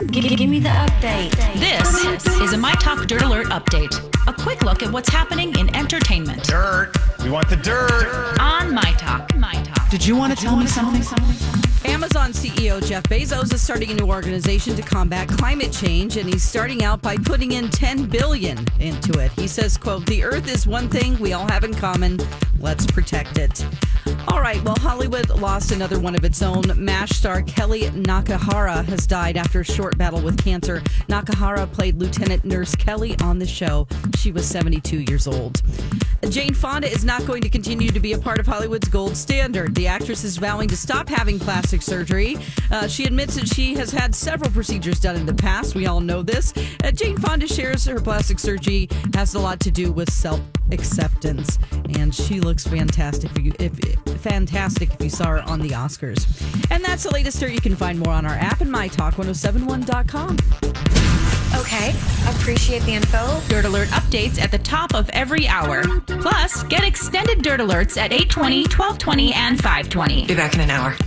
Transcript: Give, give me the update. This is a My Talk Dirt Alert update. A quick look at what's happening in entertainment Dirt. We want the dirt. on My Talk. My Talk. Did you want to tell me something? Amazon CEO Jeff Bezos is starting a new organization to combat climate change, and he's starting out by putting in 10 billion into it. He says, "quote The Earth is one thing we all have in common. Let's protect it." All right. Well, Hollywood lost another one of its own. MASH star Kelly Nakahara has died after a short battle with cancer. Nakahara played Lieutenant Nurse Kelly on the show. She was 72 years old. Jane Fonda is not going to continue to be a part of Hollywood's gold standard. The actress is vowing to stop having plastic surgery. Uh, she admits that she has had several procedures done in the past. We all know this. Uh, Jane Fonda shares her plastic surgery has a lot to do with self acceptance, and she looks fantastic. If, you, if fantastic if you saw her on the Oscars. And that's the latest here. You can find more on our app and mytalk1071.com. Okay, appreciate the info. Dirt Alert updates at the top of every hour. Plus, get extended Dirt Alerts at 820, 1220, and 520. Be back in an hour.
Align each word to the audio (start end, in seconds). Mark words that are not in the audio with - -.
Give, 0.00 0.24
give 0.36 0.50
me 0.50 0.58
the 0.58 0.70
update. 0.70 1.30
This 1.54 2.26
is 2.40 2.52
a 2.52 2.58
My 2.58 2.72
Talk 2.74 3.06
Dirt 3.06 3.22
Alert 3.22 3.46
update. 3.48 3.94
A 4.26 4.32
quick 4.32 4.62
look 4.64 4.82
at 4.82 4.90
what's 4.90 5.08
happening 5.08 5.56
in 5.56 5.74
entertainment 5.76 6.42
Dirt. 6.44 6.92
We 7.22 7.30
want 7.30 7.48
the 7.48 7.56
dirt. 7.56 8.36
on 8.40 8.74
My 8.74 8.92
Talk. 8.98 9.34
My 9.36 9.52
Talk. 9.52 9.88
Did 9.90 10.04
you 10.04 10.16
want 10.16 10.36
to 10.36 10.44
tell 10.44 10.56
me 10.56 10.66
something? 10.66 11.00
Amazon 11.84 12.32
CEO 12.32 12.84
Jeff 12.84 13.04
Bezos 13.04 13.52
is 13.52 13.62
starting 13.62 13.90
a 13.92 13.94
new 13.94 14.06
organization 14.06 14.74
to 14.74 14.82
combat 14.82 15.28
climate 15.28 15.72
change, 15.72 16.16
and 16.16 16.28
he's 16.28 16.42
starting 16.42 16.82
out 16.82 17.00
by 17.00 17.16
putting 17.16 17.52
in 17.52 17.68
10 17.68 18.06
billion 18.06 18.66
into 18.80 19.20
it. 19.20 19.30
He 19.32 19.46
says, 19.46 19.76
"quote 19.76 20.06
The 20.06 20.24
Earth 20.24 20.48
is 20.48 20.66
one 20.66 20.88
thing 20.88 21.16
we 21.20 21.34
all 21.34 21.46
have 21.46 21.62
in 21.62 21.72
common. 21.72 22.18
Let's 22.58 22.84
protect 22.86 23.38
it." 23.38 23.64
All 24.28 24.40
right. 24.40 24.62
Well, 24.62 24.76
Hollywood 24.76 25.28
lost 25.30 25.72
another 25.72 25.98
one 25.98 26.14
of 26.14 26.24
its 26.24 26.42
own. 26.42 26.62
MASH 26.76 27.10
star 27.10 27.42
Kelly 27.42 27.82
Nakahara 27.82 28.84
has 28.86 29.06
died 29.06 29.36
after 29.36 29.60
a 29.60 29.64
short 29.64 29.98
battle 29.98 30.20
with 30.20 30.42
cancer. 30.42 30.80
Nakahara 31.08 31.70
played 31.70 31.98
Lieutenant 31.98 32.44
Nurse 32.44 32.74
Kelly 32.74 33.16
on 33.22 33.38
the 33.38 33.46
show. 33.46 33.86
She 34.16 34.32
was 34.32 34.46
72 34.46 35.00
years 35.00 35.26
old. 35.26 35.62
Jane 36.30 36.54
Fonda 36.54 36.90
is 36.90 37.04
not 37.04 37.26
going 37.26 37.42
to 37.42 37.50
continue 37.50 37.90
to 37.90 38.00
be 38.00 38.14
a 38.14 38.18
part 38.18 38.38
of 38.38 38.46
Hollywood's 38.46 38.88
gold 38.88 39.16
standard. 39.16 39.74
The 39.74 39.86
actress 39.86 40.24
is 40.24 40.38
vowing 40.38 40.68
to 40.68 40.76
stop 40.76 41.08
having 41.08 41.38
plastic 41.38 41.82
surgery. 41.82 42.38
Uh, 42.70 42.88
she 42.88 43.04
admits 43.04 43.34
that 43.34 43.46
she 43.48 43.74
has 43.74 43.90
had 43.90 44.14
several 44.14 44.50
procedures 44.50 45.00
done 45.00 45.16
in 45.16 45.26
the 45.26 45.34
past. 45.34 45.74
We 45.74 45.86
all 45.86 46.00
know 46.00 46.22
this. 46.22 46.54
Uh, 46.82 46.90
Jane 46.92 47.18
Fonda 47.18 47.46
shares 47.46 47.84
her 47.84 48.00
plastic 48.00 48.38
surgery 48.38 48.88
has 49.14 49.34
a 49.34 49.38
lot 49.38 49.60
to 49.60 49.70
do 49.70 49.92
with 49.92 50.10
self 50.10 50.40
acceptance, 50.72 51.58
and 51.98 52.14
she 52.14 52.40
looks 52.40 52.66
fantastic. 52.66 53.30
If, 53.36 53.44
you, 53.44 53.52
if 53.58 53.74
fantastic 54.24 54.94
if 54.94 55.02
you 55.02 55.10
saw 55.10 55.26
her 55.26 55.42
on 55.42 55.60
the 55.60 55.70
Oscars. 55.70 56.26
And 56.70 56.82
that's 56.82 57.04
the 57.04 57.10
latest 57.10 57.38
here. 57.38 57.48
You 57.48 57.60
can 57.60 57.76
find 57.76 57.98
more 57.98 58.14
on 58.14 58.24
our 58.24 58.32
app 58.32 58.62
and 58.62 58.74
mytalk1071.com. 58.74 60.38
Okay, 61.60 61.90
appreciate 62.26 62.82
the 62.82 62.94
info. 62.94 63.40
Dirt 63.48 63.64
Alert 63.64 63.88
updates 63.88 64.40
at 64.40 64.50
the 64.50 64.58
top 64.58 64.94
of 64.94 65.08
every 65.10 65.46
hour. 65.46 65.84
Plus, 66.06 66.64
get 66.64 66.82
extended 66.82 67.42
Dirt 67.42 67.60
Alerts 67.60 67.96
at 67.96 68.12
820, 68.12 68.62
1220, 68.62 69.34
and 69.34 69.56
520. 69.58 70.26
Be 70.26 70.34
back 70.34 70.54
in 70.54 70.60
an 70.60 70.70
hour. 70.70 70.96